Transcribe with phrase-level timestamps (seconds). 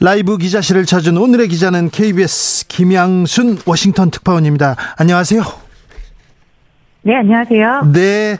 [0.00, 4.76] 라이브 기자실을 찾은 오늘의 기자는 KBS 김양순 워싱턴 특파원입니다.
[4.96, 5.42] 안녕하세요.
[7.02, 7.92] 네, 안녕하세요.
[7.92, 8.38] 네.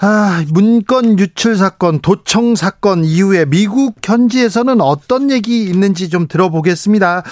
[0.00, 7.24] 아, 문건 유출 사건, 도청 사건 이후에 미국 현지에서는 어떤 얘기 있는지 좀 들어보겠습니다.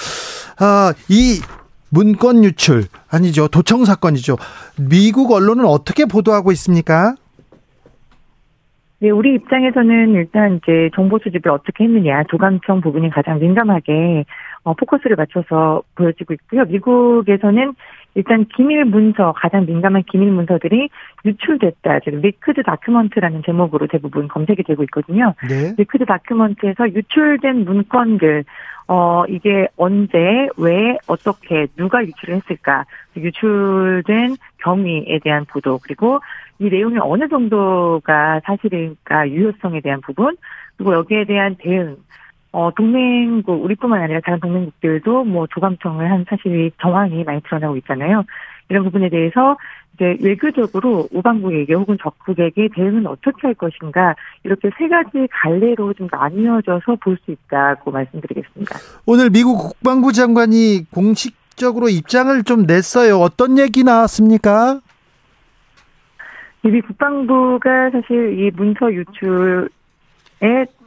[0.58, 1.40] 아, 이
[1.90, 3.46] 문건 유출 아니죠.
[3.48, 4.36] 도청 사건이죠.
[4.76, 7.14] 미국 언론은 어떻게 보도하고 있습니까?
[9.06, 14.24] 네, 우리 입장에서는 일단 이제 정보 수집을 어떻게 했느냐, 도감청 부분이 가장 민감하게
[14.64, 16.64] 어, 포커스를 맞춰서 보여지고 있고요.
[16.64, 17.74] 미국에서는
[18.16, 20.88] 일단 기밀 문서, 가장 민감한 기밀 문서들이
[21.24, 22.00] 유출됐다.
[22.00, 25.34] 지금 leaked document라는 제목으로 대부분 검색이 되고 있거든요.
[25.48, 25.74] 네.
[25.78, 28.44] leaked document에서 유출된 문건들,
[28.88, 32.84] 어, 이게 언제, 왜, 어떻게, 누가 유출을 했을까.
[33.16, 36.20] 유출된 경위에 대한 보도, 그리고
[36.58, 40.36] 이 내용이 어느 정도가 사실일까 유효성에 대한 부분
[40.76, 41.96] 그리고 여기에 대한 대응
[42.52, 48.24] 어, 동맹국, 우리뿐만 아니라 다른 동맹국들도 뭐 조감청을 한 사실이 정황이 많이 드러나고 있잖아요.
[48.68, 49.56] 이런 부분에 대해서
[49.94, 54.14] 이제 외교적으로 우방국에게 혹은 적국에게 대응은 어떻게 할 것인가
[54.44, 58.76] 이렇게 세 가지 갈래로 좀 나뉘어져서 볼 수 있다고 말씀드리겠습니다.
[59.06, 63.16] 오늘 미국 국방부 장관이 공식적으로 입장을 좀 냈어요.
[63.18, 64.80] 어떤 얘기 나왔습니까?
[66.62, 69.68] 미 국방부가 사실 이 문서 유출의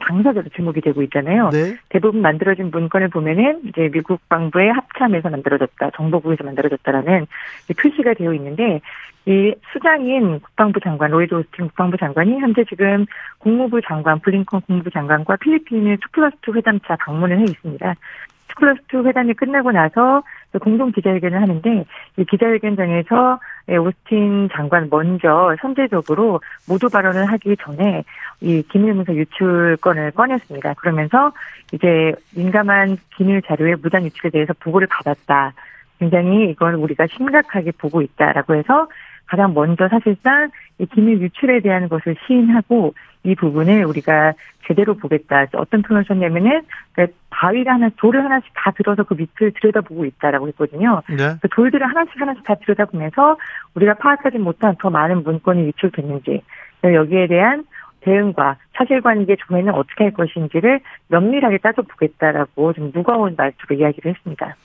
[0.00, 1.50] 당사자로 지목이 되고 있잖아요.
[1.50, 1.76] 네.
[1.88, 7.26] 대부분 만들어진 문건을 보면은 이제 미국 국방부의 합참에서 만들어졌다, 정보국에서 만들어졌다라는
[7.76, 8.80] 표시가 되어 있는데
[9.26, 13.04] 이 수장인 국방부 장관 로이드 오스틴 국방부 장관이 현재 지금
[13.38, 17.92] 국무부 장관 블링컨 국무부 장관과 필리핀의 2 플러스 2 회담차 방문을 해 있습니다.
[17.92, 17.96] 2
[18.56, 20.22] 플러스 2 회담이 끝나고 나서
[20.60, 21.84] 공동 기자회견을 하는데
[22.16, 23.38] 이 기자회견장에서
[23.78, 28.04] 오스틴 장관 먼저 선제적으로 모두 발언을 하기 전에
[28.40, 30.74] 이 기밀 문서 유출 건을 꺼냈습니다.
[30.74, 31.32] 그러면서
[31.72, 35.52] 이제 민감한 기밀 자료의 무단 유출에 대해서 보고를 받았다.
[35.98, 38.88] 굉장히 이걸 우리가 심각하게 보고 있다라고 해서
[39.26, 44.34] 가장 먼저 사실상 이 기밀 유출에 대한 것을 시인하고 이 부분을 우리가
[44.66, 45.46] 제대로 보겠다.
[45.54, 51.02] 어떤 표현을 썼냐면은 그러니까 바위를 하나, 돌을 하나씩 다 들어서 그 밑을 들여다보고 있다라고 했거든요.
[51.08, 51.34] 네.
[51.42, 53.36] 그 돌들을 하나씩 하나씩 다 들여다보면서
[53.74, 56.42] 우리가 파악하지 못한 더 많은 문건이 유출됐는지
[56.84, 57.64] 여기에 대한
[58.00, 64.56] 대응과 사실관계 조회는 어떻게 할 것인지를 면밀하게 따져보겠다라고 좀 무거운 말투로 이야기를 했습니다.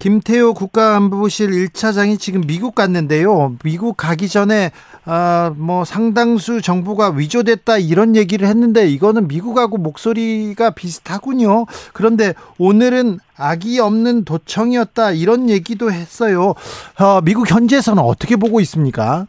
[0.00, 3.56] 김태호 국가안보실 1차장이 지금 미국 갔는데요.
[3.62, 4.72] 미국 가기 전에
[5.04, 11.66] 아, 뭐 상당수 정보가 위조됐다 이런 얘기를 했는데 이거는 미국하고 목소리가 비슷하군요.
[11.92, 16.54] 그런데 오늘은 악이 없는 도청이었다 이런 얘기도 했어요.
[16.98, 19.26] 어, 미국 현지에서는 어떻게 보고 있습니까?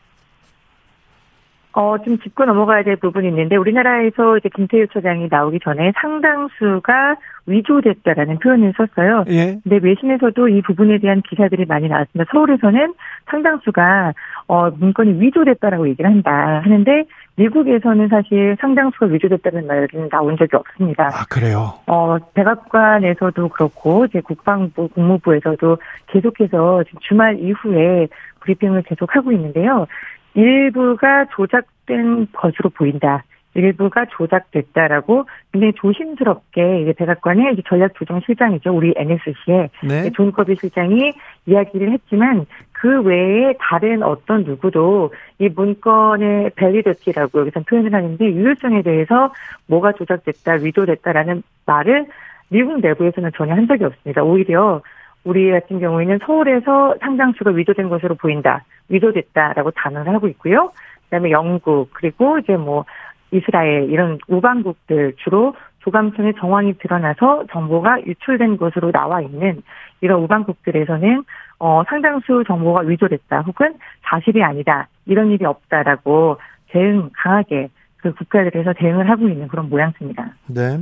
[1.73, 7.15] 어, 좀 짚고 넘어가야 될 부분이 있는데, 우리나라에서 이제 김태유 처장이 나오기 전에 상당수가
[7.45, 9.25] 위조됐다라는 표현을 썼어요.
[9.29, 9.57] 예.
[9.63, 12.29] 근데 외신에서도 이 부분에 대한 기사들이 많이 나왔습니다.
[12.31, 12.93] 서울에서는
[13.29, 14.13] 상당수가,
[14.47, 17.05] 어, 문건이 위조됐다라고 얘기를 한다 하는데,
[17.37, 21.07] 미국에서는 사실 상당수가 위조됐다는 말은 나온 적이 없습니다.
[21.07, 21.73] 아, 그래요?
[21.87, 25.77] 어, 백악관에서도 그렇고, 이제 국방부, 국무부에서도
[26.07, 28.07] 계속해서 주말 이후에
[28.41, 29.87] 브리핑을 계속하고 있는데요.
[30.33, 33.23] 일부가 조작된 것으로 보인다.
[33.53, 38.71] 일부가 조작됐다라고 굉장히 조심스럽게 이제 백악관의 이제 전략조정실장이죠.
[38.71, 40.09] 우리 NSC의 네.
[40.11, 41.11] 존 커비 실장이
[41.45, 49.33] 이야기를 했지만 그 외에 다른 어떤 누구도 이 문건의 밸리더티라고 여기서 표현을 하는데 유효성에 대해서
[49.67, 52.07] 뭐가 조작됐다, 위조됐다라는 말을
[52.49, 54.23] 미국 내부에서는 전혀 한 적이 없습니다.
[54.23, 54.81] 오히려
[55.23, 58.63] 우리 같은 경우에는 서울에서 상당수가 위조된 것으로 보인다.
[58.91, 60.71] 위조됐다라고 단언을 하고 있고요.
[61.05, 62.85] 그다음에 영국 그리고 이제 뭐
[63.31, 69.63] 이스라엘 이런 우방국들 주로 조감청의 정황이 드러나서 정보가 유출된 것으로 나와 있는
[70.01, 71.23] 이런 우방국들에서는
[71.59, 76.37] 어 상당수 정보가 위조됐다 혹은 사실이 아니다 이런 일이 없다라고
[76.69, 80.33] 대응 강하게 그 국가들에서 대응을 하고 있는 그런 모양새입니다.
[80.47, 80.79] 네.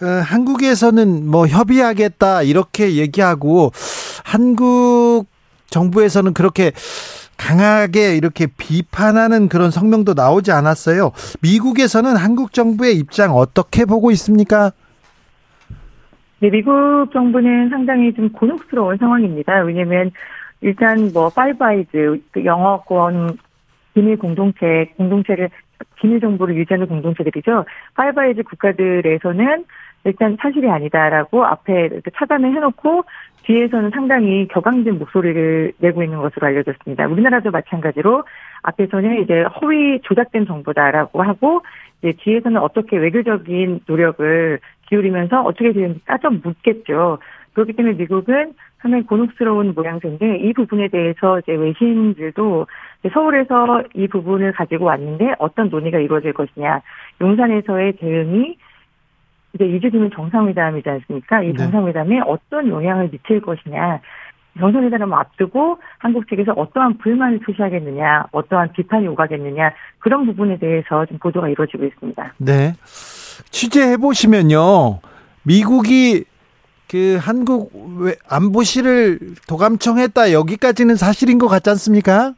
[0.00, 3.70] 어, 한국에서는 뭐 협의하겠다 이렇게 얘기하고
[4.24, 5.26] 한국
[5.70, 6.72] 정부에서는 그렇게
[7.36, 11.12] 강하게 이렇게 비판하는 그런 성명도 나오지 않았어요.
[11.40, 14.72] 미국에서는 한국 정부의 입장 어떻게 보고 있습니까?
[16.40, 19.60] 네, 미국 정부는 상당히 좀 곤혹스러운 상황입니다.
[19.62, 20.10] 왜냐하면
[20.60, 23.38] 일단 뭐 Five Eyes 그 영어권
[23.94, 25.50] 비밀 공동체 공동체를
[26.00, 27.64] 비밀 정보를 유지하는 공동체들이죠.
[27.94, 29.64] Five Eyes 국가들에서는
[30.04, 33.04] 일단 사실이 아니다라고 앞에 이렇게 차단을 해놓고
[33.42, 37.06] 뒤에서는 상당히 격앙된 목소리를 내고 있는 것으로 알려졌습니다.
[37.06, 38.24] 우리나라도 마찬가지로
[38.62, 41.62] 앞에서는 이제 허위 조작된 정보다라고 하고
[42.02, 47.18] 이제 뒤에서는 어떻게 외교적인 노력을 기울이면서 어떻게 되는지 따져 묻겠죠.
[47.58, 52.66] 그렇기 때문에 미국은 상당히 곤혹스러운 모양새인데 이 부분에 대해서 이제 외신들도
[53.12, 56.82] 서울에서 이 부분을 가지고 왔는데 어떤 논의가 이루어질 것이냐
[57.20, 58.56] 용산에서의 대응이
[59.54, 61.42] 이제 이주 뒤면 정상회담이지 않습니까?
[61.42, 61.54] 이 네.
[61.54, 64.00] 정상회담에 어떤 영향을 미칠 것이냐
[64.60, 71.48] 정상회담을 앞두고 한국 측에서 어떠한 불만을 표시하겠느냐, 어떠한 비판이 오가겠느냐 그런 부분에 대해서 좀 보도가
[71.48, 72.34] 이루어지고 있습니다.
[72.38, 72.72] 네,
[73.50, 75.00] 취재해 보시면요,
[75.42, 76.24] 미국이
[76.90, 77.70] 그 한국
[78.28, 79.18] 안보실을
[79.48, 82.34] 도감청했다 여기까지는 사실인 것 같지 않습니까?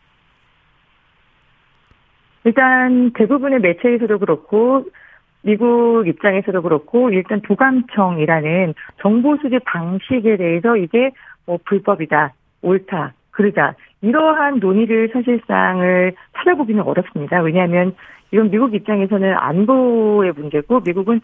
[2.44, 4.86] 일단 대부분의 매체에서도 그렇고
[5.42, 11.12] 미국 입장에서도 그렇고 일단 도감청이라는 정보 수집 방식에 대해서 이게
[11.46, 17.40] 뭐 불법이다, 옳다, 그르다 이러한 논의를 사실상을 찾아보기는 어렵습니다.
[17.40, 17.94] 왜냐하면
[18.32, 21.20] 이건 미국 입장에서는 안보의 문제고 미국은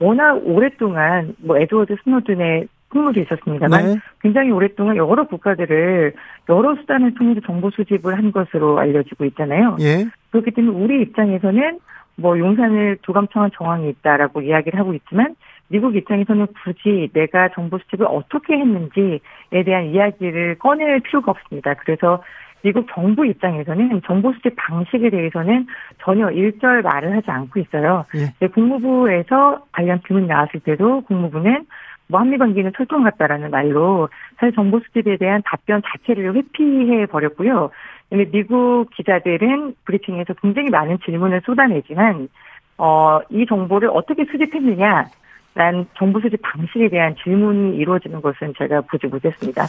[0.00, 3.96] 워낙 오랫동안 뭐 에드워드 스노든의 풍물이 있었습니다만 네.
[4.20, 6.14] 굉장히 오랫동안 여러 국가들을
[6.48, 9.76] 여러 수단을 통해서 정보 수집을 한 것으로 알려지고 있잖아요.
[9.80, 10.06] 예.
[10.30, 11.80] 그렇기 때문에 우리 입장에서는
[12.16, 15.36] 뭐 용산을 두감청한 정황이 있다라고 이야기를 하고 있지만
[15.68, 19.20] 미국 입장에서는 굳이 내가 정보 수집을 어떻게 했는지에
[19.64, 21.74] 대한 이야기를 꺼낼 필요가 없습니다.
[21.74, 22.22] 그래서
[22.62, 25.66] 미국 정부 입장에서는 정보 수집 방식에 대해서는
[26.02, 28.04] 전혀 일절 말을 하지 않고 있어요.
[28.14, 28.48] 예.
[28.48, 31.66] 국무부에서 관련 질문이 나왔을 때도 국무부는
[32.08, 34.08] 뭐 한미 관계는 철통 같다라는 말로
[34.38, 37.70] 사실 정보 수집에 대한 답변 자체를 회피해 버렸고요.
[38.10, 42.28] 미국 기자들은 브리핑에서 굉장히 많은 질문을 쏟아내지만
[42.78, 45.06] 어, 이 정보를 어떻게 수집했느냐
[45.54, 49.66] 난 정보 수집 방식에 대한 질문이 이루어지는 것은 제가 보지 못했습니다.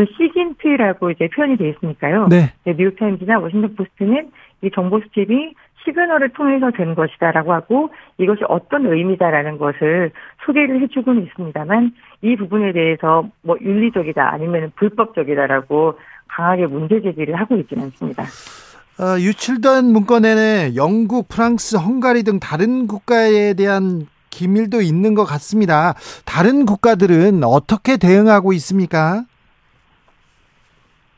[0.00, 2.28] 그 시긴트라고 이제 표현이 되어 있으니까요.
[2.28, 2.52] 네.
[2.64, 4.30] 네 뉴욕타임즈나 워싱턴 포스트는
[4.62, 5.54] 이 정보 수집이
[5.84, 10.10] 시그널을 통해서 된 것이다라고 하고 이것이 어떤 의미다라는 것을
[10.46, 11.92] 소개를 해주고는 있습니다만
[12.22, 15.98] 이 부분에 대해서 뭐 윤리적이다 아니면 불법적이다라고
[16.28, 18.22] 강하게 문제 제기를 하고 있지는 않습니다.
[18.22, 25.94] 어, 유출된 문건에는 영국, 프랑스, 헝가리 등 다른 국가에 대한 기밀도 있는 것 같습니다.
[26.24, 29.24] 다른 국가들은 어떻게 대응하고 있습니까?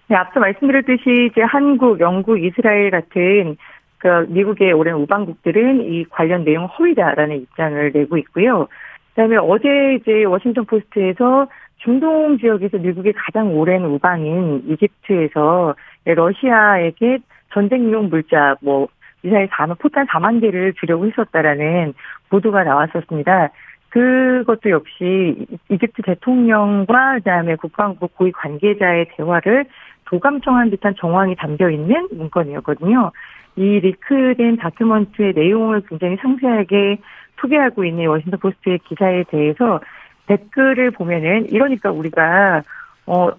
[0.09, 3.57] 네, 앞서 말씀드렸듯이 이제 한국, 영국, 이스라엘 같은
[3.99, 8.67] 그 미국의 오랜 우방국들은 이 관련 내용 허위다라는 입장을 내고 있고요.
[9.11, 11.47] 그다음에 어제 이제 워싱턴 포스트에서
[11.79, 17.19] 중동 지역에서 미국의 가장 오랜 우방인 이집트에서 러시아에게
[17.53, 18.89] 전쟁용 물자 뭐
[19.23, 21.95] 미사일 4만 포탄 4만 개를 주려고 했었다라는
[22.29, 23.51] 보도가 나왔었습니다.
[23.91, 29.67] 그것도 역시 이집트 대통령과 그다음에 국방부 고위 관계자의 대화를
[30.13, 33.13] 도감청한 듯한 정황이 담겨 있는 문건이었거든요.
[33.57, 36.99] 이 leak된 document의 내용을 굉장히 상세하게
[37.41, 39.81] 소개하고 있는 워싱턴 포스트의 기사에 대해서
[40.27, 42.63] 댓글을 보면은 이러니까 우리가
[43.07, 43.31] 어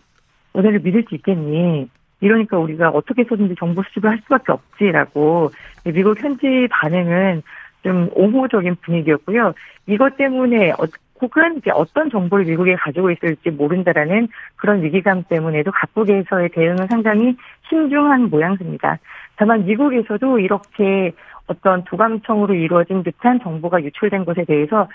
[0.53, 1.89] 너네를 믿을 수 있겠니?
[2.21, 5.51] 이러니까 우리가 어떻게 해서든지 정보 수집을 할 수밖에 없지라고
[5.85, 7.43] 미국 현지 반응은
[7.83, 9.53] 좀 옹호적인 분위기였고요.
[9.87, 10.85] 이것 때문에 어,
[11.23, 14.27] 혹은 이제 어떤 정보를 미국에 가지고 있을지 모른다라는
[14.57, 17.37] 그런 위기감 때문에도 각국에서의 대응은 상당히
[17.69, 18.99] 신중한 모양새입니다.
[19.37, 21.13] 다만 미국에서도 이렇게
[21.47, 24.89] 어떤 두감청으로 이루어진 듯한 정보가 유출된 것에 대해서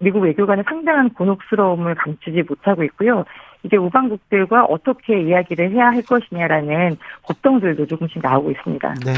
[0.00, 3.24] 미국 외교관은 상당한 곤혹스러움을 감추지 못하고 있고요.
[3.62, 8.94] 이제 우방국들과 어떻게 이야기를 해야 할 것이냐라는 걱정들도 조금씩 나오고 있습니다.
[9.04, 9.12] 네.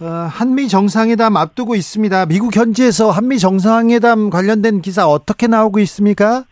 [0.00, 2.26] 어, 한미 정상회담 앞두고 있습니다.
[2.26, 6.44] 미국 현지에서 한미 정상회담 관련된 기사 어떻게 나오고 있습니까?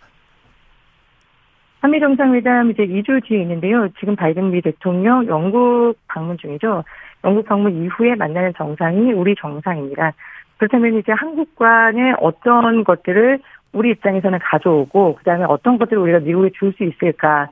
[1.80, 3.88] 한미 정상회담 이제 2주 뒤에 있는데요.
[4.00, 6.82] 지금 바이든 미 대통령 영국 방문 중이죠.
[7.22, 10.12] 영국 방문 이후에 만나는 정상이 우리 정상입니다.
[10.58, 13.38] 그렇다면 이제 한국과는 어떤 것들을
[13.72, 17.46] 우리 입장에서는 가져오고 그다음에 어떤 것들을 우리가 미국에 줄 수 있을까에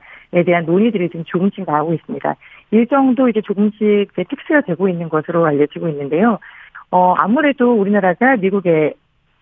[0.45, 2.35] 대한 논의들이 지금 조금씩 나오고 있습니다.
[2.71, 6.39] 일정도 이제 조금씩 이제 픽스가 되고 있는 것으로 알려지고 있는데요.
[6.91, 8.93] 어 아무래도 우리나라가 미국에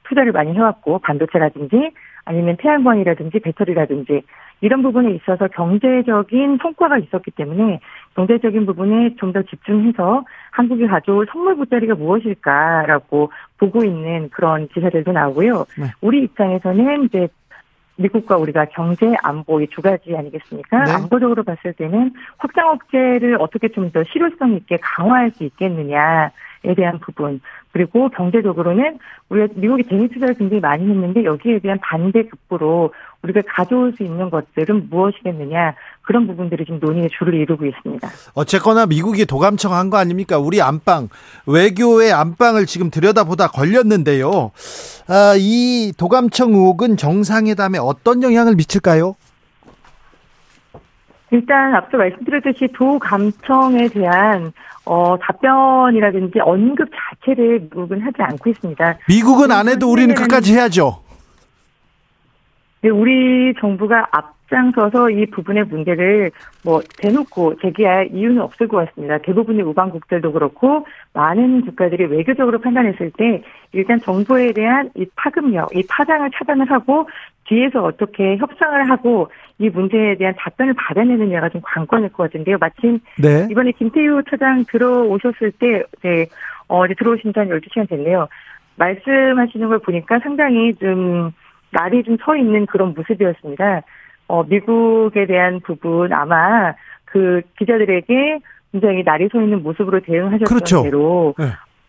[0.03, 1.91] 투자를 많이 해왔고 반도체라든지
[2.25, 4.21] 아니면 태양광이라든지 배터리라든지
[4.61, 7.81] 이런 부분에 있어서 경제적인 성과가 있었기 때문에
[8.15, 15.65] 경제적인 부분에 좀 더 집중해서 한국이 가져올 선물 보따리가 무엇일까라고 보고 있는 그런 기사들도 나오고요.
[15.79, 15.87] 네.
[16.01, 17.27] 우리 입장에서는 이제
[17.97, 20.83] 미국과 우리가 경제, 안보 이 두 가지 아니겠습니까?
[20.85, 20.91] 네.
[20.91, 26.31] 안보적으로 봤을 때는 확장 억제를 어떻게 좀 더 실효성 있게 강화할 수 있겠느냐
[26.65, 27.41] 에 대한 부분
[27.73, 33.93] 그리고 경제적으로는 우리가 미국이 대미 투자를 굉장히 많이 했는데 여기에 대한 반대 급부로 우리가 가져올
[33.97, 38.07] 수 있는 것들은 무엇이겠느냐 그런 부분들이 지금 논의의 주를 이루고 있습니다.
[38.33, 40.37] 어쨌거나 미국이 도감청한 거 아닙니까?
[40.37, 41.09] 우리 안방
[41.45, 44.51] 외교의 안방을 지금 들여다보다 걸렸는데요.
[45.07, 49.15] 아, 이 도감청 의혹은 정상회담에 어떤 영향을 미칠까요?
[51.33, 54.53] 일단 앞서 말씀드렸듯이 도감청에 대한
[54.85, 58.99] 어, 답변이라든지 언급 자체를 미국은 하지 않고 있습니다.
[59.09, 61.01] 미국은 안 해도 우리는 끝까지 해야죠.
[62.81, 66.31] 네, 우리 정부가 앞 장서서 이 부분의 문제를
[66.63, 69.17] 뭐 대놓고 제기할 이유는 없을 것 같습니다.
[69.17, 73.43] 대부분의 우방국들도 그렇고 많은 국가들이 외교적으로 판단했을 때
[73.73, 77.09] 일단 정부에 대한 이 파급력, 이 파장을 차단을 하고
[77.47, 82.57] 뒤에서 어떻게 협상을 하고 이 문제에 대한 답변을 받아내느냐가 좀 관건일 것 같은데요.
[82.59, 83.47] 마침 네.
[83.51, 86.27] 이번에 김태유 차장 들어오셨을 때 네,
[86.67, 88.27] 어, 이제 들어오신 지 한 12시간 됐네요.
[88.77, 91.31] 말씀하시는 걸 보니까 상당히 좀
[91.71, 93.81] 날이 좀 서 있는 그런 모습이었습니다.
[94.27, 96.73] 어, 미국에 대한 부분 아마
[97.05, 98.39] 그 기자들에게
[98.71, 100.83] 굉장히 날이 서 있는 모습으로 대응하셨던 그렇죠.
[100.83, 101.45] 대로 네.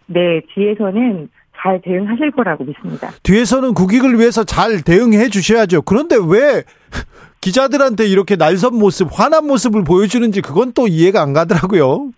[0.07, 3.11] 네, 뒤에서는 잘 대응하실 거라고 믿습니다.
[3.23, 5.83] 뒤에서는 국익을 위해서 잘 대응해 주셔야죠.
[5.83, 6.63] 그런데 왜
[7.41, 12.11] 기자들한테 이렇게 날선 모습, 화난 모습을 보여주는지 그건 또 이해가 안 가더라고요.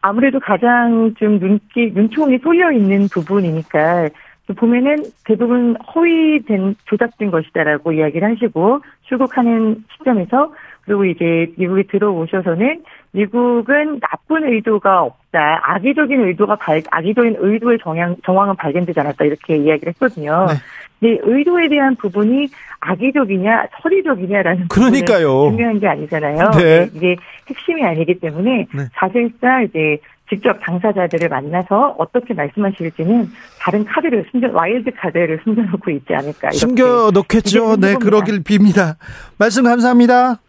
[0.00, 4.08] 아무래도 가장 좀 눈기, 눈총이 쏠려 있는 부분이니까
[4.54, 14.52] 보면은 대부분 허위된 조작된 것이다라고 이야기를 하시고 출국하는 시점에서 그리고 이제 미국에 들어오셔서는 미국은 나쁜
[14.52, 15.60] 의도가 없다.
[15.64, 19.24] 악의적인 의도가 발, 악의적인 의도의 정황, 정황은 발견되지 않았다.
[19.24, 20.46] 이렇게 이야기를 했거든요.
[20.48, 20.54] 네.
[20.98, 22.48] 네, 의도에 대한 부분이
[22.80, 25.50] 악의적이냐, 서리적이냐라는 그러니까요.
[25.50, 26.50] 중요한 게 아니잖아요.
[26.52, 26.86] 네.
[26.86, 26.90] 네.
[26.94, 27.16] 이게
[27.48, 28.84] 핵심이 아니기 때문에 네.
[28.94, 33.30] 사실상 이제 직접 당사자들을 만나서 어떻게 말씀하실지는
[33.60, 36.50] 다른 카드를 숨겨 와일드 카드를 숨겨놓고 있지 않을까.
[36.50, 37.76] 숨겨 놓겠죠.
[37.76, 38.96] 네, 그러길 빕니다.
[39.38, 40.40] 말씀 감사합니다.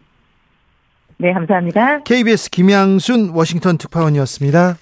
[1.18, 2.02] 네, 감사합니다.
[2.02, 4.76] KBS 김양순 워싱턴 특파원이었습니다.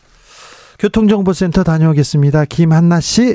[0.79, 2.45] 교통정보센터 다녀오겠습니다.
[2.47, 3.35] 김한나 씨.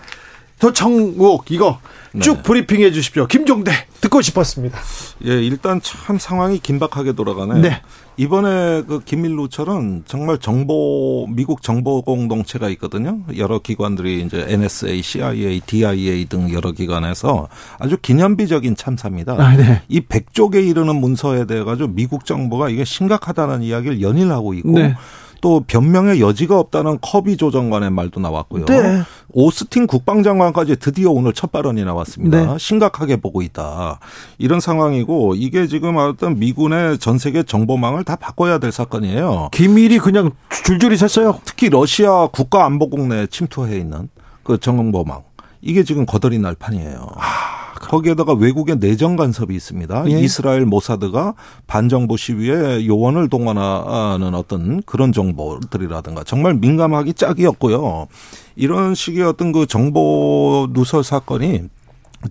[0.61, 1.79] 도청 의혹 이거
[2.21, 2.41] 쭉 네.
[2.43, 3.25] 브리핑해 주십시오.
[3.25, 4.77] 김종대 듣고 싶었습니다.
[5.25, 7.61] 예, 일단 참 상황이 긴박하게 돌아가네.
[7.61, 7.81] 네.
[8.17, 13.21] 이번에 그 김밀루처럼 정말 정보 미국 정보 공동체가 있거든요.
[13.37, 17.47] 여러 기관들이 이제 NSA, CIA, DIA 등 여러 기관에서
[17.79, 19.33] 아주 기념비적인 참사입니다.
[19.39, 19.81] 아, 네.
[19.87, 24.95] 이 100쪽에 이르는 문서에 대해 가지고 미국 정부가 이게 심각하다는 이야기를 연일 하고 있고 네.
[25.41, 28.65] 또 변명의 여지가 없다는 커비 조정관의 말도 나왔고요.
[28.65, 29.01] 네.
[29.33, 32.53] 오스틴 국방장관까지 드디어 오늘 첫 발언이 나왔습니다.
[32.53, 32.57] 네.
[32.57, 33.99] 심각하게 보고 있다.
[34.37, 39.49] 이런 상황이고 이게 지금 어떤 미군의 전 세계 정보망을 다 바꿔야 될 사건이에요.
[39.51, 40.31] 기밀이 그냥
[40.65, 41.39] 줄줄이 샜어요.
[41.45, 44.09] 특히 러시아 국가안보국 내에 침투해 있는
[44.43, 45.21] 그 정보망.
[45.61, 47.07] 이게 지금 거덜이 날 판이에요.
[47.15, 47.40] 아.
[47.89, 50.05] 거기에다가 외국의 내정 간섭이 있습니다.
[50.09, 50.19] 예.
[50.19, 51.33] 이스라엘 모사드가
[51.67, 58.07] 반정부 시위에 요원을 동원하는 어떤 그런 정보들이라든가 정말 민감하기 짝이었고요.
[58.55, 61.63] 이런 식의 어떤 그 정보 누설 사건이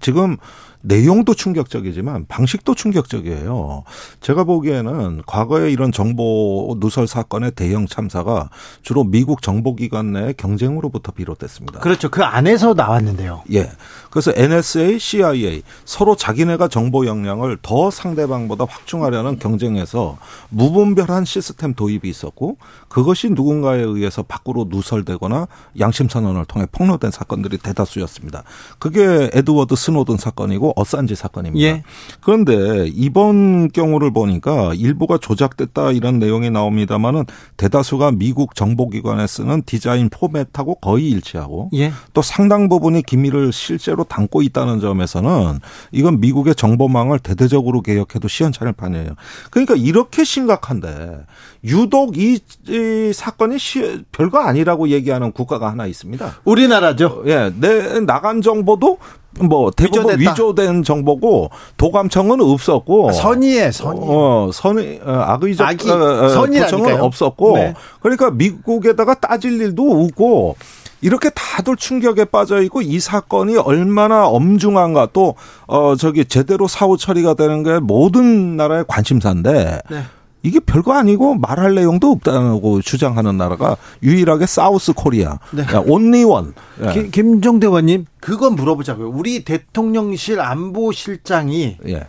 [0.01, 0.37] 지금
[0.83, 3.85] 내용도 충격적이지만 방식도 충격적이에요.
[4.21, 8.49] 제가 보기에는 과거에 이런 정보 누설 사건의 대형 참사가
[8.83, 11.81] 주로 미국 정보기관 내 경쟁으로부터 비롯됐습니다.
[11.81, 12.09] 그렇죠.
[12.09, 13.43] 그 안에서 나왔는데요.
[13.53, 13.71] 예.
[14.11, 20.19] 그래서 NSA, CIA 서로 자기네가 정보 역량을 더 상대방보다 확충하려는 경쟁에서
[20.49, 22.57] 무분별한 시스템 도입이 있었고
[22.89, 25.47] 그것이 누군가에 의해서 밖으로 누설되거나
[25.79, 28.43] 양심 선언을 통해 폭로된 사건들이 대다수였습니다.
[28.79, 31.67] 그게 에드워드 스노든 사건이고 바로 어산지 사건입니다.
[31.67, 31.83] 예.
[32.21, 37.25] 그런데 이번 경우를 보니까 일부가 조작됐다 이런 내용이 나옵니다만은
[37.57, 41.93] 대다수가 미국 정보기관에 쓰는 디자인 포맷하고 거의 일치하고 예.
[42.13, 45.59] 또 상당 부분이 기밀을 실제로 담고 있다는 점에서는
[45.93, 49.11] 이건 미국의 정보망을 대대적으로 개혁해도 시원찮을 판이에요.
[49.51, 51.25] 그러니까 이렇게 심각한데
[51.65, 56.41] 유독 이, 이 사건이 시, 별거 아니라고 얘기하는 국가가 하나 있습니다.
[56.45, 57.23] 우리나라죠.
[57.27, 58.99] 예, 내 나간 정보도
[59.39, 60.31] 뭐 대부분 위조됐다.
[60.33, 67.57] 위조된 정보고 도감청은 없었고 선의에 선의 어 선의 어, 악의적 악의, 어, 어 선의는 없었고
[67.57, 67.75] 네.
[68.01, 70.57] 그러니까 미국에다가 따질 일도 없고
[71.03, 75.35] 이렇게 다들 충격에 빠져 있고 이 사건이 얼마나 엄중한가 또
[75.67, 80.03] 어 저기 제대로 사후 처리가 되는 게 모든 나라의 관심사인데 네.
[80.43, 85.39] 이게 별거 아니고 말할 내용도 없다고 주장하는 나라가 유일하게 사우스 코리아.
[85.53, 85.65] 네.
[85.87, 86.55] 온리원.
[86.83, 87.09] 예.
[87.09, 89.11] 김종대 원님 그건 물어보자고요.
[89.11, 92.07] 우리 대통령실 안보실장이 예.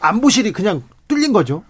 [0.00, 1.62] 안보실이 그냥 뚫린 거죠.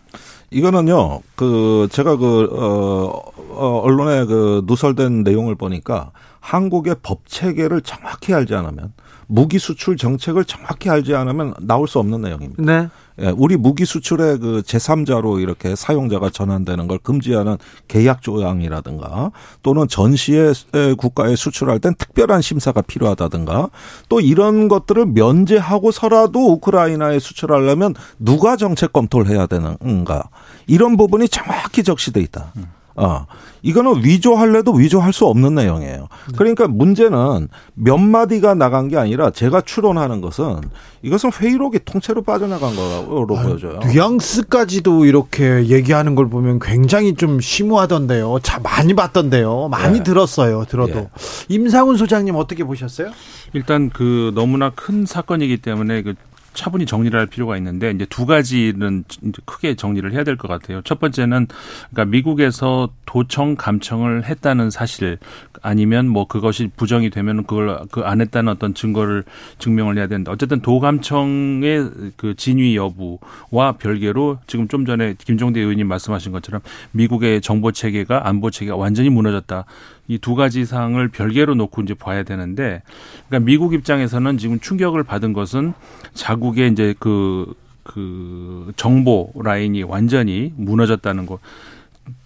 [0.51, 8.35] 이거는요, 그, 제가 그, 어, 어, 언론에 그 누설된 내용을 보니까 한국의 법 체계를 정확히
[8.35, 8.93] 알지 않으면
[9.27, 12.63] 무기 수출 정책을 정확히 알지 않으면 나올 수 없는 내용입니다.
[12.63, 12.89] 네.
[13.21, 17.59] 예, 우리 무기 수출의 그 제3자로 이렇게 사용자가 전환되는 걸 금지하는
[17.89, 19.31] 계약 조항이라든가
[19.63, 20.55] 또는 전시의
[20.97, 23.69] 국가에 수출할 땐 특별한 심사가 필요하다든가
[24.09, 30.31] 또 이런 것들을 면제하고서라도 우크라이나에 수출하려면 누가 정책 검토를 해야 되는가
[30.67, 32.53] 이런 부분이 정확히 적시돼 있다.
[32.57, 32.80] 음.
[32.97, 33.27] 어.
[33.63, 36.09] 이거는 위조할래도 위조할 수 없는 내용이에요.
[36.37, 40.61] 그러니까 문제는 몇 마디가 나간 게 아니라 제가 추론하는 것은
[41.03, 43.81] 이것은 회의록이 통째로 빠져나간 거로 아, 보여져요.
[43.87, 48.39] 뉘앙스까지도 이렇게 얘기하는 걸 보면 굉장히 좀 심오하던데요.
[48.43, 49.69] 자, 많이 봤던데요.
[49.69, 50.05] 많이 네.
[50.05, 50.65] 들었어요.
[50.69, 50.95] 들어도.
[50.95, 51.09] 네.
[51.49, 53.11] 임상훈 소장님 어떻게 보셨어요?
[53.53, 56.15] 일단 그 너무나 큰 사건이기 때문에 그
[56.61, 59.05] 차분히 정리를 할 필요가 있는데 이제 두 가지는
[59.47, 60.83] 크게 정리를 해야 될 것 같아요.
[60.85, 61.47] 첫 번째는
[61.91, 65.17] 그러니까 미국에서 도청 감청을 했다는 사실
[65.63, 69.25] 아니면 뭐 그것이 부정이 되면 그걸 그 안 했다는 어떤 증거를
[69.59, 76.33] 증명을 해야 되는데 어쨌든 도감청의 그 진위 여부와 별개로 지금 좀 전에 김종대 의원님 말씀하신
[76.33, 76.61] 것처럼
[76.93, 79.65] 미국의 정보 체계가 안보 체계가 완전히 무너졌다.
[80.11, 82.83] 이 두 가지 사항을 별개로 놓고 이제 봐야 되는데
[83.29, 85.73] 그러니까 미국 입장에서는 지금 충격을 받은 것은
[86.15, 91.39] 자국의 이제 그, 그 정보 라인이 완전히 무너졌다는 거.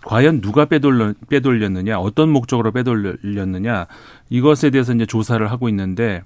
[0.03, 3.87] 과연 누가 빼돌려, 빼돌렸느냐, 어떤 목적으로 빼돌렸느냐,
[4.31, 6.23] 이것에 대해서 이제 조사를 하고 있는데,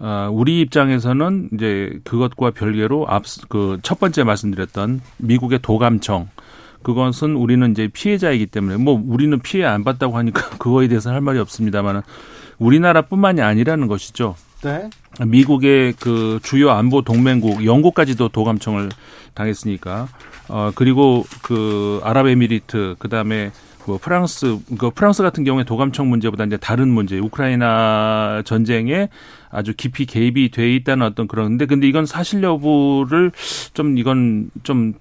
[0.00, 6.28] 어, 우리 입장에서는 이제 그것과 별개로 앞, 그 첫 번째 말씀드렸던 미국의 도감청,
[6.86, 11.36] 그것은 우리는 이제 피해자이기 때문에 뭐 우리는 피해 안 받다고 하니까 그거에 대해서 할 말이
[11.40, 12.02] 없습니다만은
[12.58, 14.36] 우리나라뿐만이 아니라는 것이죠.
[14.62, 14.88] 네.
[15.26, 18.90] 미국의 그 주요 안보 동맹국 영국까지도 도감청을
[19.34, 20.06] 당했으니까
[20.48, 23.50] 어 그리고 그 아랍에미리트 그다음에
[23.84, 29.08] 그 프랑스 그 프랑스 같은 경우에 도감청 문제보다 이제 다른 문제 우크라이나 전쟁에
[29.50, 33.32] 아주 깊이 개입이 돼 있다는 어떤 그런데 근데 이건 사실 여부를
[33.74, 34.94] 좀 이건 좀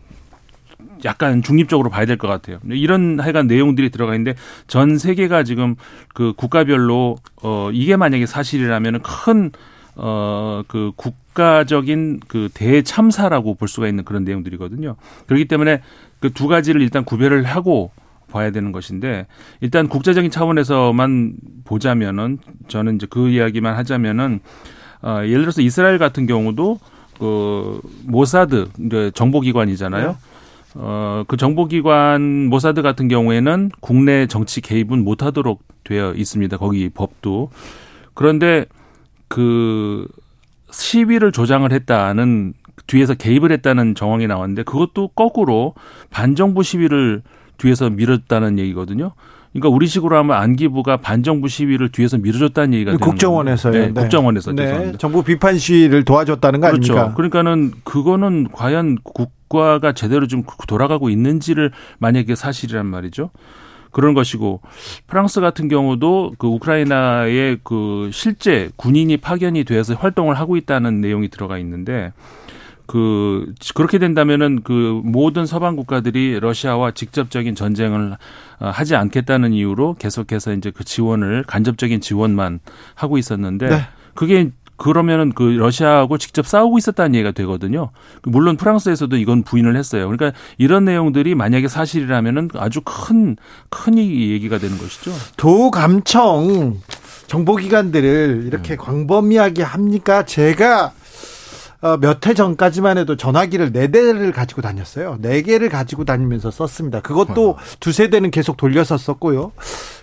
[1.06, 2.60] 약간 중립적으로 봐야 될 것 같아요.
[2.70, 4.38] 이런 하여간 내용들이 들어가 있는데
[4.68, 5.76] 전 세계가 지금
[6.14, 9.52] 그 국가별로 어 이게 만약에 사실이라면은 큰
[9.98, 14.96] 어, 그 국가적인 그 대참사라고 볼 수가 있는 그런 내용들이거든요.
[15.28, 15.82] 그렇기 때문에
[16.20, 17.92] 그 두 가지를 일단 구별을 하고
[18.32, 19.28] 봐야 되는 것인데
[19.62, 24.40] 일단 국제적인 차원에서만 보자면은 저는 이제 그 이야기만 하자면은
[25.04, 26.80] 어, 예를 들어서 이스라엘 같은 경우도
[27.20, 30.08] 그 모사드 정보기관이잖아요.
[30.10, 30.16] 네.
[30.76, 36.58] 어, 그 정보기관 모사드 같은 경우에는 국내 정치 개입은 못하도록 되어 있습니다.
[36.58, 37.50] 거기 법도.
[38.14, 38.66] 그런데
[39.28, 40.08] 그
[40.72, 42.54] 시위를 조장을 했다는
[42.88, 45.74] 뒤에서 개입을 했다는 정황이 나왔는데 그것도 거꾸로
[46.12, 47.24] 반정부 시위를
[47.58, 49.12] 뒤에서 밀었다는 얘기거든요.
[49.54, 53.72] 그러니까 우리식으로 하면 안기부가 반정부 시위를 뒤에서 밀어줬다는 얘기가 되는 국정원에서요.
[53.72, 53.94] 네, 네.
[53.94, 54.92] 국정원에서 네.
[54.98, 56.94] 정부 비판 시위를 도와줬다는 거 그렇죠.
[56.94, 57.16] 아닙니까?
[57.16, 63.30] 그러니까는 그거는 과연 국 가가 제대로 좀 돌아가고 있는지를 만약에 사실이란 말이죠.
[63.92, 64.60] 그런 것이고
[65.08, 71.58] 프랑스 같은 경우도 그 우크라이나의 그 실제 군인이 파견이 돼서 활동을 하고 있다는 내용이 들어가
[71.60, 72.12] 있는데
[72.88, 78.18] 그 그렇게 된다면은 그 모든 서방 국가들이 러시아와 직접적인 전쟁을
[78.60, 82.60] 어, 하지 않겠다는 이유로 계속해서 이제 그 지원을 간접적인 지원만
[82.94, 83.82] 하고 있었는데 네.
[84.14, 87.90] 그게 그러면은 그 러시아하고 직접 싸우고 있었다는 얘기가 되거든요.
[88.24, 90.08] 물론 프랑스에서도 이건 부인을 했어요.
[90.10, 93.38] 그러니까 이런 내용들이 만약에 사실이라면은 아주 큰,
[93.70, 95.12] 큰 얘기가 되는 것이죠.
[95.38, 96.82] 도감청
[97.28, 98.78] 정보기관들을 이렇게 음.
[98.78, 100.24] 광범위하게 합니까?
[100.26, 101.05] 제가 어,
[102.02, 105.18] 몇 해 전까지만 해도 전화기를 네 대를 가지고 다녔어요.
[105.22, 107.02] 네 개를 가지고 다니면서 썼습니다.
[107.02, 107.58] 그것도 어.
[107.80, 109.52] 두세 대는 계속 돌려서 썼고요.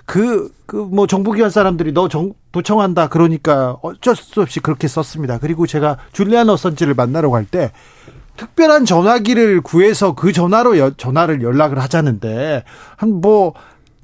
[0.04, 3.08] 그, 그, 뭐, 정부기관 사람들이 너 정, 도청한다.
[3.08, 5.38] 그러니까 어쩔 수 없이 그렇게 썼습니다.
[5.38, 7.72] 그리고 제가 줄리안 어선지를 만나러 갈 때,
[8.36, 12.64] 특별한 전화기를 구해서 그 전화로 여, 전화를 연락을 하자는데,
[12.96, 13.54] 한 뭐,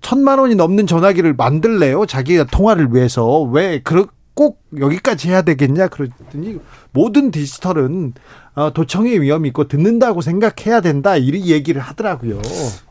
[0.01, 2.07] 천만 원이 넘는 전화기를 만들래요?
[2.07, 3.43] 자기가 통화를 위해서.
[3.43, 4.07] 왜, 그
[4.39, 6.61] 꼭 여기까지 해야 되겠냐 그랬더니
[6.93, 8.13] 모든 디지털은
[8.55, 12.41] 어, 도청의 위험이 있고 듣는다고 생각해야 된다 이 얘기를 하더라고요.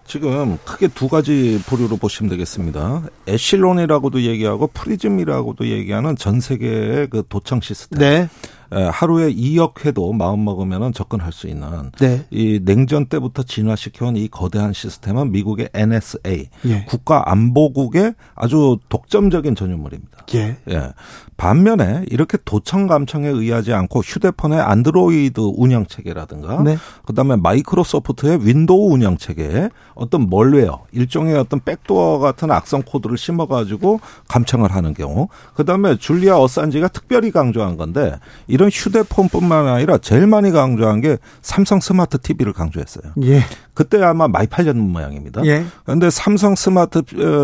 [0.06, 3.04] 지금 크게 두 가지 부류로 보시면 되겠습니다.
[3.28, 7.98] 에셜론이라고도 얘기하고 프리즘이라고도 얘기하는 전 세계의 그 도청 시스템.
[7.98, 8.30] 네.
[8.70, 12.26] 하루에 2억 회도 마음 먹으면 접근할 수 있는 네.
[12.30, 16.86] 이 냉전 때부터 진화시켜온 이 거대한 시스템은 미국의 NSA 예.
[16.86, 20.26] 국가안보국의 아주 독점적인 전유물입니다.
[20.36, 20.58] 예.
[20.70, 20.94] 예.
[21.38, 26.78] 반면에 이렇게 도청 감청에 의하지 않고 휴대폰의 안드로이드 운영 체계라든가 네.
[27.06, 34.00] 그다음에 마이크로소프트의 윈도우 운영 체계에 어떤 malware 일종의 어떤 backdoor 같은 악성 코드를 심어 가지고
[34.28, 38.16] 감청을 하는 경우 그다음에 줄리안 어산지가 특별히 강조한 건데
[38.48, 43.14] 이런 휴대폰뿐만 아니라 제일 많이 강조한 게 삼성 스마트 TV를 강조했어요.
[43.24, 43.42] 예.
[43.74, 45.46] 그때 아마 많이 팔렸는 모양입니다.
[45.46, 45.64] 예.
[45.86, 47.04] 그런데 삼성 스마트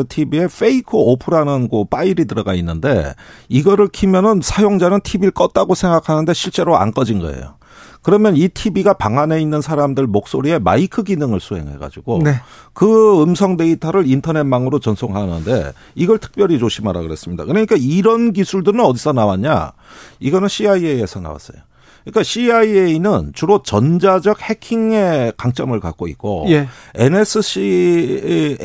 [0.10, 3.13] TV에 fake off라는 그 파일이 들어가 있는데
[3.49, 7.56] 이거를 키면은 사용자는 TV를 껐다고 생각하는데 실제로 안 꺼진 거예요.
[8.04, 12.36] 그러면 이 TV가 방 안에 있는 사람들 목소리에 마이크 기능을 수행해가지고 네.
[12.74, 17.46] 그 음성 데이터를 인터넷망으로 전송하는데 이걸 특별히 조심하라 그랬습니다.
[17.46, 19.72] 그러니까 이런 기술들은 어디서 나왔냐?
[20.20, 21.58] 이거는 CIA에서 나왔어요.
[22.04, 26.68] 그러니까 CIA는 주로 전자적 해킹의 강점을 갖고 있고 예.
[26.96, 28.60] NSCA는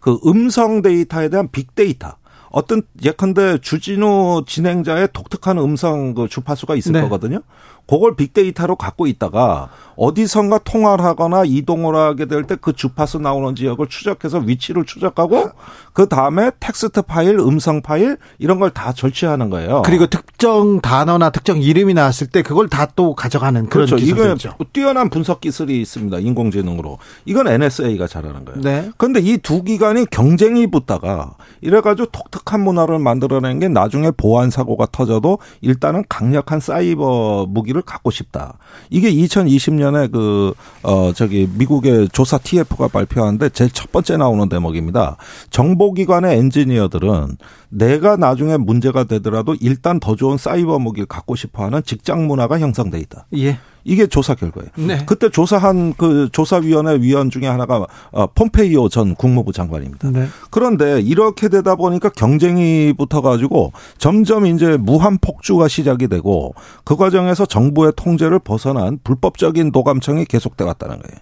[0.00, 2.16] 그 음성 데이터에 대한 빅데이터
[2.50, 7.00] 어떤 예컨대 주진우 진행자의 독특한 음성 그 주파수가 있을 네.
[7.02, 7.42] 거거든요.
[7.90, 13.88] 그걸 빅데이터로 갖고 있다가 어디선가 통화를 하거나 이동을 하게 될 때 그 주파수 나오는 지역을
[13.88, 15.50] 추적해서 위치를 추적하고
[15.92, 19.82] 그 다음에 텍스트 파일, 음성 파일 이런 걸 다 절취하는 거예요.
[19.84, 23.96] 그리고 특정 단어나 특정 이름이 나왔을 때 그걸 다 또 가져가는 그런 그렇죠.
[23.96, 24.54] 기술이죠.
[24.58, 26.18] 이게 뛰어난 분석 기술이 있습니다.
[26.18, 26.98] 인공지능으로.
[27.24, 28.60] 이건 NSA가 잘하는 거예요.
[28.60, 28.90] 네.
[28.96, 35.38] 그런데 이 두 기관이 경쟁이 붙다가 이래가지고 독특한 문화를 만들어낸 게 나중에 보안 사고가 터져도
[35.60, 38.58] 일단은 강력한 사이버 무기를 갖고 싶다.
[38.90, 45.16] 이게 2020년에 그, 어, 저기, 미국의 조사 TF가 발표하는데 제일 첫 번째 나오는 대목입니다.
[45.50, 47.36] 정보기관의 엔지니어들은
[47.70, 52.98] 내가 나중에 문제가 되더라도 일단 더 좋은 사이버 무기를 갖고 싶어 하는 직장 문화가 형성돼
[53.00, 53.26] 있다.
[53.36, 53.58] 예.
[53.84, 54.70] 이게 조사 결과예요.
[54.76, 55.04] 네.
[55.04, 60.10] 그때 조사한 그 조사위원회 위원 중에 하나가 어, 폼페이오 전 국무부 장관입니다.
[60.10, 60.28] 네.
[60.50, 67.92] 그런데 이렇게 되다 보니까 경쟁이 붙어가지고 점점 이제 무한 폭주가 시작이 되고 그 과정에서 정부의
[67.96, 71.18] 통제를 벗어난 불법적인 도감청이 계속돼 왔다는 거예요.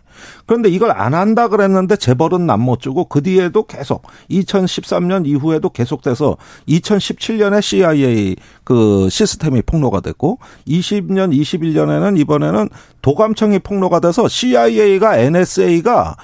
[0.47, 6.37] 그런데 이걸 안 한다 그랬는데 재벌은 남 못 주고 그 뒤에도 계속 2013년 이후에도 계속돼서
[6.69, 12.69] 2017년에 CIA 그 시스템이 폭로가 됐고 20년 21년에는 이번에 는
[13.03, 16.17] 도감청이 폭로가 돼서 CIA가 NSA가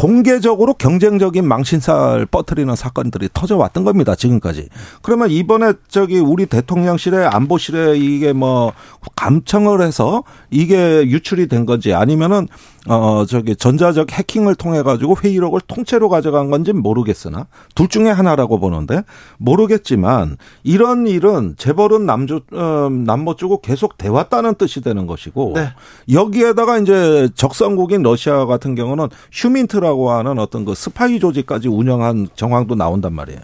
[0.00, 4.14] 공개적으로 경쟁적인 망신살 뻗트리는 사건들이 터져왔던 겁니다.
[4.14, 4.70] 지금까지.
[5.02, 8.72] 그러면 이번에 저기 우리 대통령실에 안보실에 이게 뭐
[9.14, 12.48] 감청을 해서 이게 유출이 된 건지 아니면은
[12.88, 19.02] 어 저기 전자적 해킹을 통해 가지고 회의록을 통째로 가져간 건지 모르겠으나 둘 중에 하나라고 보는데
[19.36, 25.68] 모르겠지만 이런 일은 재벌은 남주 어, 남못 주고 계속 돼 왔다는 뜻이 되는 것이고 네.
[26.10, 32.74] 여기에다가 이제 적성국인 러시아 같은 경우는 휴민트라 고 하는 어떤 그 스파이 조직까지 운영한 정황도
[32.74, 33.40] 나온단 말이에요.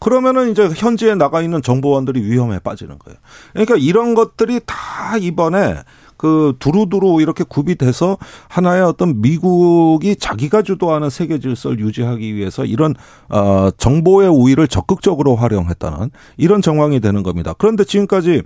[0.00, 3.18] 그러면은 이제 현지에 나가 있는 정보원들이 위험에 빠지는 거예요.
[3.52, 5.76] 그러니까 이런 것들이 다 이번에
[6.16, 12.94] 그 두루두루 이렇게 구비돼서 하나의 어떤 미국이 자기가 주도하는 세계 질서를 유지하기 위해서 이런
[13.30, 17.54] 어 정보의 우위를 적극적으로 활용했다는 이런 정황이 되는 겁니다.
[17.56, 18.42] 그런데 지금까지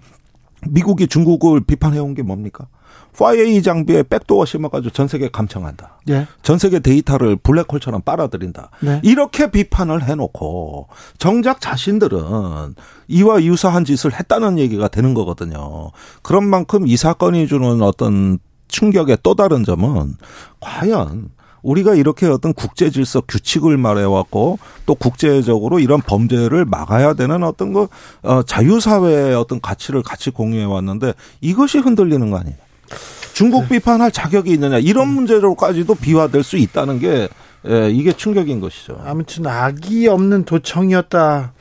[0.68, 2.66] 미국이 중국을 비판해온 게 뭡니까?
[3.14, 6.00] 5A 장비에 백도어 심어가지고 전 세계 감청한다.
[6.08, 6.26] 예.
[6.42, 8.70] 전 세계 데이터를 블랙홀처럼 빨아들인다.
[8.80, 9.00] 네.
[9.04, 12.74] 이렇게 비판을 해놓고 정작 자신들은
[13.08, 15.90] 이와 유사한 짓을 했다는 얘기가 되는 거거든요.
[16.22, 20.14] 그런 만큼 이 사건이 주는 어떤 충격의 또 다른 점은
[20.60, 21.30] 과연
[21.64, 27.88] 우리가 이렇게 어떤 국제 질서 규칙을 말해왔고 또 국제적으로 이런 범죄를 막아야 되는 어떤 그
[28.22, 32.56] 어, 자유사회의 어떤 가치를 같이 공유해 왔는데 이것이 흔들리는 거 아니에요?
[33.32, 33.70] 중국 네.
[33.70, 35.14] 비판할 자격이 있느냐 이런 음.
[35.14, 37.28] 문제로까지도 비화될 수 있다는 게
[37.66, 39.00] 예, 이게 충격인 것이죠.
[39.04, 41.54] 아무튼 악이 없는 도청이었다.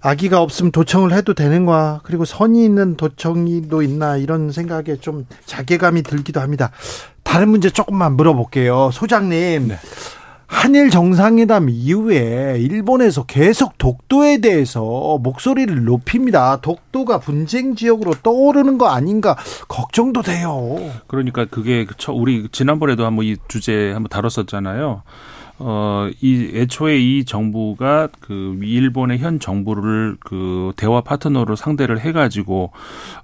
[0.00, 2.00] 아기가 없으면 도청을 해도 되는 거야.
[2.02, 6.70] 그리고 선이 있는 도청이도 있나 이런 생각에 좀 자괴감이 들기도 합니다.
[7.28, 8.88] 다른 문제 조금만 물어볼게요.
[8.90, 9.68] 소장님.
[9.68, 9.78] 네.
[10.46, 16.56] 한일 정상회담 이후에 일본에서 계속 독도에 대해서 목소리를 높입니다.
[16.62, 19.36] 독도가 분쟁 지역으로 떠오르는 거 아닌가
[19.68, 20.78] 걱정도 돼요.
[21.06, 25.02] 그러니까 그게 우리 지난번에도 한번 이 주제 한번 다뤘었잖아요.
[25.60, 32.70] 어, 이, 애초에 이 정부가 그 일본의 현 정부를 그 대화 파트너로 상대를 해가지고,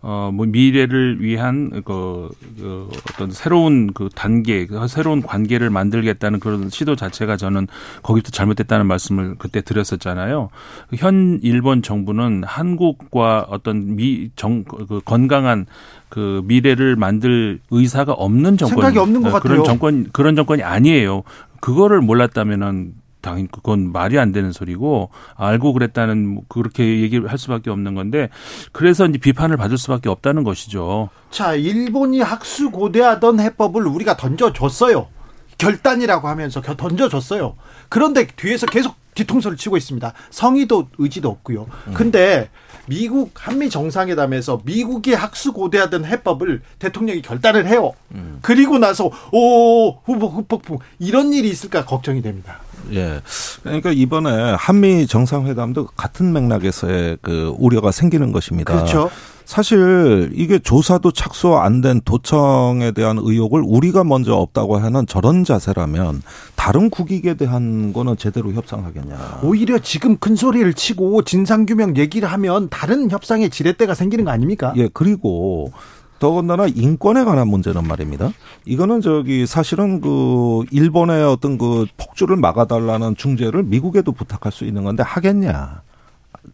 [0.03, 6.71] 어, 뭐 미래를 위한 그, 그 어떤 새로운 그 단계, 그 새로운 관계를 만들겠다는 그런
[6.71, 7.69] 시도 자체가 저는
[8.03, 10.51] 거기부터 잘못됐다는 말씀을 그때 드렸었잖아요.
[10.97, 15.67] 현 일본 정부는 한국과 어떤 미, 정, 그 건강한
[16.09, 19.41] 그 미래를 만들 의사가 없는 정권 생각이 없는 것 네, 같아요.
[19.43, 21.25] 그런 정권 그런 정권이 아니에요.
[21.65, 27.71] 그거를 몰랐다면은 당연히 그건 말이 안 되는 소리고 알고 그랬다는 뭐 그렇게 얘기를 할 수밖에
[27.71, 28.29] 없는 건데
[28.73, 31.09] 그래서 이제 비판을 받을 수밖에 없다는 것이죠.
[31.31, 35.09] 자, 일본이 학수 고대하던 해법을 우리가 던져줬어요.
[35.57, 37.57] 결단이라고 하면서 던져줬어요.
[37.89, 40.13] 그런데 뒤에서 계속 뒤통수를 치고 있습니다.
[40.29, 41.67] 성의도 의지도 없고요.
[41.95, 42.51] 근데
[42.87, 47.93] 미국 한미 정상회담에서 미국이 학수고대하던 해법을 대통령이 결단을 해요.
[48.13, 48.39] 음.
[48.43, 52.61] 그리고 나서 오 후보 후폭풍 이런 일이 있을까 걱정이 됩니다.
[52.93, 53.21] 예.
[53.63, 58.75] 그러니까 이번에 한미 정상회담도 같은 맥락에서의 그 우려가 생기는 것입니다.
[58.75, 59.11] 그렇죠.
[59.45, 66.23] 사실 이게 조사도 착수 안 된 도청에 대한 의혹을 우리가 먼저 없다고 하는 저런 자세라면
[66.57, 69.41] 다른 국익에 대한 거는 제대로 협상하겠냐.
[69.43, 74.73] 오히려 지금 큰 소리를 치고 진상규명 얘기를 하면 다른 협상의 지렛대가 생기는 거 아닙니까?
[74.77, 75.73] 예, 그리고
[76.21, 78.31] 더군다나 인권에 관한 문제는 말입니다.
[78.65, 85.03] 이거는 저기 사실은 그 일본의 어떤 그 폭주를 막아달라는 중재를 미국에도 부탁할 수 있는 건데
[85.03, 85.83] 하겠냐.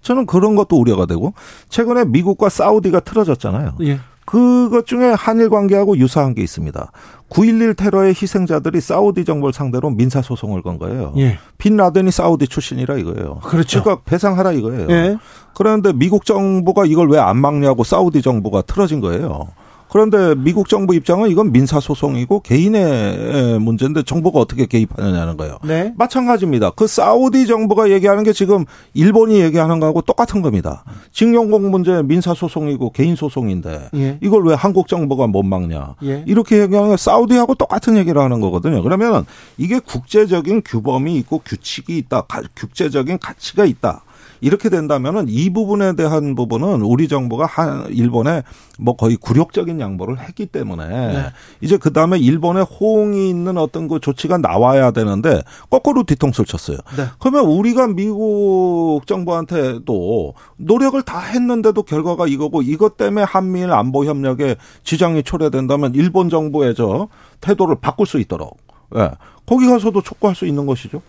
[0.03, 1.35] 저는 그런 것도 우려가 되고
[1.69, 3.77] 최근에 미국과 사우디가 틀어졌잖아요.
[3.83, 4.01] 예.
[4.25, 6.93] 그것 중에 한일 관계하고 유사한 게 있습니다.
[7.31, 11.13] 9.11 테러의 희생자들이 사우디 정부를 상대로 민사 소송을 건 거예요.
[11.17, 11.39] 예.
[11.59, 13.41] 빈 라덴이 사우디 출신이라 이거예요.
[13.43, 13.83] 그렇죠.
[13.83, 14.87] 그러니까 배상하라 이거예요.
[14.91, 15.17] 예.
[15.55, 19.49] 그런데 미국 정부가 이걸 왜 안 막냐고 사우디 정부가 틀어진 거예요.
[19.91, 25.59] 그런데 미국 정부 입장은 이건 민사 소송이고 개인의 문제인데 정부가 어떻게 개입하느냐는 거예요.
[25.65, 25.93] 네.
[25.97, 26.71] 마찬가지입니다.
[26.71, 30.85] 그 사우디 정부가 얘기하는 게 지금 일본이 얘기하는 거하고 똑같은 겁니다.
[31.13, 34.19] 징용공 문제 민사 소송이고 개인 소송인데 예.
[34.23, 35.97] 이걸 왜 한국 정부가 못 막냐?
[36.05, 36.25] 예.
[36.27, 38.83] 이렇게 얘기하는 게 사우디하고 똑같은 얘기를 하는 거거든요.
[38.83, 39.27] 그러면
[39.59, 42.27] 이게 국제적인 규범이 있고 규칙이 있다.
[42.55, 44.03] 국제적인 가치가 있다.
[44.41, 48.43] 이렇게 된다면은 이 부분에 대한 부분은 우리 정부가 한 일본에
[48.79, 51.25] 뭐 거의 굴욕적인 양보를 했기 때문에 네.
[51.61, 56.79] 이제 그 다음에 일본에 호응이 있는 어떤 그 조치가 나와야 되는데 거꾸로 뒤통수를 쳤어요.
[56.97, 57.07] 네.
[57.19, 65.23] 그러면 우리가 미국 정부한테도 노력을 다 했는데도 결과가 이거고 이것 때문에 한미일 안보 협력에 지장이
[65.23, 67.09] 초래된다면 일본 정부의 저
[67.41, 68.59] 태도를 바꿀 수 있도록
[68.97, 69.11] 예.
[69.47, 71.03] 거기 가서도 촉구할 수 있는 것이죠.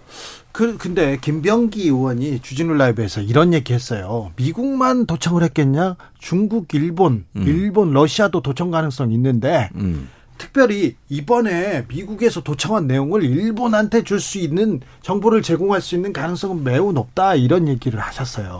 [0.52, 4.32] 그 근데 김병기 의원이 주진우 라이브에서 이런 얘기했어요.
[4.36, 5.96] 미국만 도청을 했겠냐?
[6.20, 7.44] 중국, 일본, 음.
[7.46, 10.10] 일본, 러시아도 도청 가능성 있는데 음.
[10.40, 16.92] 특별히 이번에 미국에서 도청한 내용을 일본한테 줄 수 있는 정보를 제공할 수 있는 가능성은 매우
[16.94, 18.60] 높다 이런 얘기를 하셨어요.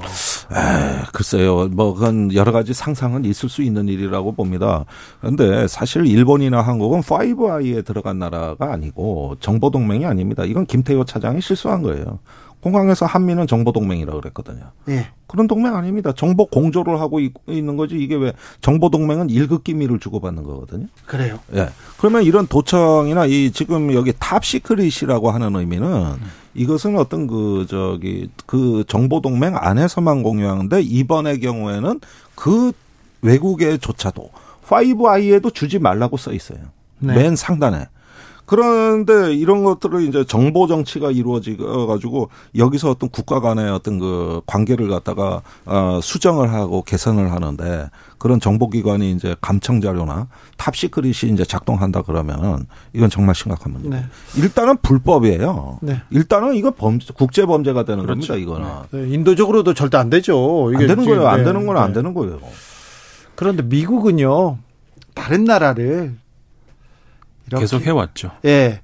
[0.52, 1.68] 에, 글쎄요.
[1.70, 4.86] 뭐 그건 여러 가지 상상은 있을 수 있는 일이라고 봅니다.
[5.20, 10.44] 그런데 사실 일본이나 한국은 5I에 들어간 나라가 아니고 정보 동맹이 아닙니다.
[10.46, 12.20] 이건 김태효 차장이 실수한 거예요.
[12.62, 14.66] 공항에서 한미는 정보 동맹이라고 그랬거든요.
[14.90, 15.08] 예.
[15.26, 16.12] 그런 동맹 아닙니다.
[16.16, 20.86] 정보 공조를 하고 있는 거지 이게 왜 정보 동맹은 일급 기밀을 주고받는 거거든요.
[21.08, 21.40] 그래요.
[21.56, 21.70] 예.
[21.98, 26.22] 그러면 이런 도청이나 이 지금 여기 top secret이라고 하는 의미는 음.
[26.54, 32.00] 이것은 어떤 그 저기 그 정보 동맹 안에서만 공유하는데 이번의 경우에는
[32.36, 32.72] 그
[33.22, 34.30] 외국에조차도
[34.66, 36.60] 5I에도 주지 말라고 써 있어요.
[37.00, 37.16] 네.
[37.16, 37.88] 맨 상단에.
[38.52, 41.56] 그런데 이런 것들을 이제 정보 정치가 이루어져
[41.88, 48.42] 가지고 여기서 어떤 국가 간의 어떤 그 관계를 갖다가 어 수정을 하고 개선을 하는데 그런
[48.42, 53.88] 정보 기관이 이제 감청 자료나 top secret이 이제 작동한다 그러면 이건 정말 심각한 문제.
[53.88, 54.04] 네.
[54.36, 55.80] 일단은 불법이에요.
[55.82, 56.02] 네.
[56.10, 58.34] 일단은 이거 범죄, 국제 범죄가 되는 그렇죠.
[58.34, 58.36] 겁니다.
[58.36, 59.16] 이거는 네.
[59.16, 60.74] 인도적으로도 절대 안 되죠.
[60.76, 61.26] 안 되는 거예요.
[61.26, 61.94] 안 되는 건 안 네.
[61.94, 62.38] 되는 거예요.
[63.36, 64.58] 그런데 미국은요
[65.16, 66.18] 다른 나라를
[67.60, 68.32] 계속 해왔죠.
[68.46, 68.82] 예.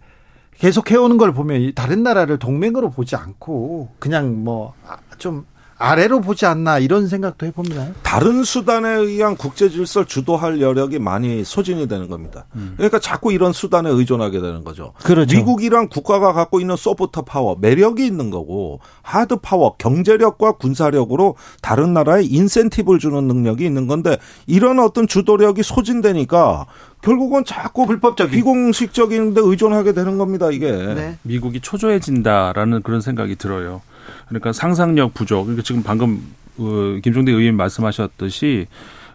[0.60, 4.74] 계속 해오는 걸 보면 다른 나라를 동맹으로 보지 않고 그냥 뭐
[5.18, 5.46] 좀
[5.80, 7.90] 아래로 보지 않나 이런 생각도 해봅니다.
[8.02, 12.48] 다른 수단에 의한 국제 질서를 주도할 여력이 많이 소진이 되는 겁니다.
[12.56, 12.74] 음.
[12.78, 14.94] 그러니까 자꾸 이런 수단에 의존하게 되는 거죠.
[15.04, 15.38] 그렇죠.
[15.38, 22.24] 미국이란 국가가 갖고 있는 soft power, 매력이 있는 거고 hard power, 경제력과 군사력으로 다른 나라에
[22.24, 26.66] 인센티브를 주는 능력이 있는 건데 이런 어떤 주도력이 소진되니까
[27.02, 30.50] 결국은 자꾸 불법적인 비공식적인데 의존하게 되는 겁니다.
[30.52, 31.18] 이게 네.
[31.22, 33.82] 미국이 초조해진다라는 그런 생각이 들어요.
[34.28, 35.44] 그러니까 상상력 부족.
[35.44, 36.22] 그러니까 지금 방금
[36.58, 38.68] 어, 김종대 의원님 말씀하셨듯이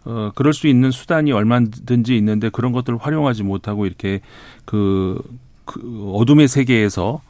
[0.04, 4.20] 어, 그럴 수 있는 수단이 얼마든지 있는데 그런 것들을 활용하지 못하고 이렇게
[4.64, 5.20] 그,
[5.64, 7.20] 그 어둠의 세계에서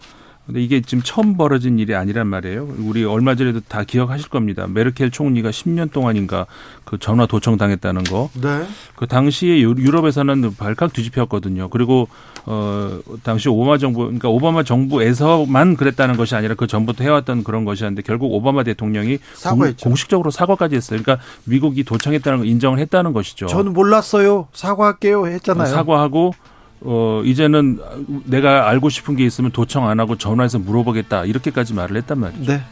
[0.47, 2.69] 근데 이게 지금 처음 벌어진 일이 아니란 말이에요.
[2.79, 4.67] 우리 얼마 전에도 다 기억하실 겁니다.
[4.67, 6.47] 메르켈 총리가 10년 동안인가
[6.85, 8.29] 그 전화 도청 당했다는 거.
[8.41, 8.67] 네.
[8.97, 11.69] 그 당시에 유럽에서는 발칵 뒤집혔거든요.
[11.69, 12.09] 그리고
[12.45, 18.03] 어 당시 오바마 정부 그러니까 오바마 정부에서만 그랬다는 것이 아니라 그 전부터 해왔던 그런 것이었는데
[18.03, 19.85] 결국 오바마 대통령이 사과했죠.
[19.85, 21.01] 공 식적으로 사과까지 했어요.
[21.01, 23.47] 그러니까 미국이 도청했다는 걸 인정을 했다는 것이죠.
[23.47, 24.49] 저는 몰랐어요.
[24.53, 25.69] 사과할게요 했잖아요.
[25.69, 26.35] 사과하고
[26.85, 27.79] 어, 이제는
[28.25, 31.25] 내가 알고 싶은 게 있으면 도청 안 하고 전화해서 물어보겠다.
[31.25, 32.53] 이렇게까지 말을 했단 말이죠.
[32.53, 32.63] 네.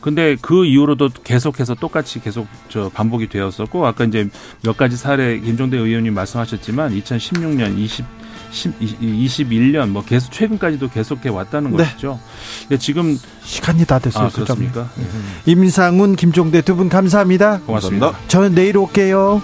[0.00, 4.28] 근데 그 이후로도 계속해서 똑같이 계속 저 반복이 되었었고 아까 이제
[4.62, 8.04] 몇 가지 사례 김종대 의원님 말씀하셨지만 2016년 20
[8.50, 11.84] 21년 뭐 계속 최근까지도 계속해 왔다는 네.
[11.84, 12.18] 것이죠.
[12.62, 14.26] 근데 지금 시간이 다 됐어요.
[14.26, 14.88] 아, 그렇습니까?
[14.96, 15.52] 네.
[15.52, 17.60] 임상훈, 김종대 두 분 감사합니다.
[17.60, 18.12] 고맙습니다.
[18.28, 19.42] 저는 내일 올게요.